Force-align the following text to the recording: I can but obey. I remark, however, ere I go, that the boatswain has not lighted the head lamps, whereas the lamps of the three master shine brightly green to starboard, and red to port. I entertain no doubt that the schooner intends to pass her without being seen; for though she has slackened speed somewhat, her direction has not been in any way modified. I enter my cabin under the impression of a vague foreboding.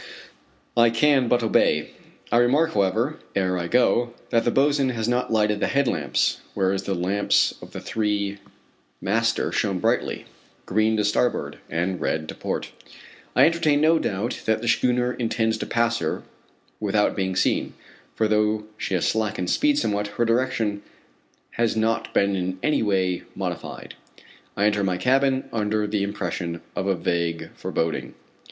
I 0.75 0.89
can 0.89 1.27
but 1.27 1.43
obey. 1.43 1.91
I 2.31 2.37
remark, 2.37 2.73
however, 2.73 3.19
ere 3.35 3.55
I 3.59 3.67
go, 3.67 4.15
that 4.31 4.43
the 4.45 4.49
boatswain 4.49 4.89
has 4.89 5.07
not 5.07 5.31
lighted 5.31 5.59
the 5.59 5.67
head 5.67 5.87
lamps, 5.87 6.41
whereas 6.55 6.85
the 6.85 6.95
lamps 6.95 7.53
of 7.61 7.69
the 7.69 7.79
three 7.79 8.39
master 8.99 9.51
shine 9.51 9.77
brightly 9.77 10.25
green 10.65 10.97
to 10.97 11.03
starboard, 11.05 11.59
and 11.69 12.01
red 12.01 12.27
to 12.29 12.33
port. 12.33 12.71
I 13.35 13.45
entertain 13.45 13.79
no 13.79 13.99
doubt 13.99 14.41
that 14.45 14.63
the 14.63 14.67
schooner 14.67 15.13
intends 15.13 15.59
to 15.59 15.67
pass 15.67 15.99
her 15.99 16.23
without 16.79 17.15
being 17.15 17.35
seen; 17.35 17.75
for 18.15 18.27
though 18.27 18.63
she 18.79 18.95
has 18.95 19.07
slackened 19.07 19.51
speed 19.51 19.77
somewhat, 19.77 20.07
her 20.17 20.25
direction 20.25 20.81
has 21.51 21.77
not 21.77 22.11
been 22.11 22.35
in 22.35 22.57
any 22.63 22.81
way 22.81 23.21
modified. 23.35 23.93
I 24.57 24.65
enter 24.65 24.83
my 24.83 24.97
cabin 24.97 25.47
under 25.53 25.85
the 25.85 26.01
impression 26.01 26.61
of 26.75 26.87
a 26.87 26.95
vague 26.95 27.51
foreboding. 27.53 28.15